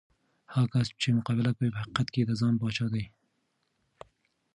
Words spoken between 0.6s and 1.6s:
کس چې مقابله